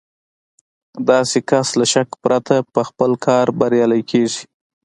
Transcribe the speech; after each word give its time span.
داسې 1.09 1.39
کس 1.49 1.67
له 1.79 1.85
شکه 1.93 2.15
پرته 2.23 2.55
په 2.73 2.81
خپل 2.89 3.11
کار 3.25 3.45
بريالی 3.59 4.01
کېږي. 4.11 4.43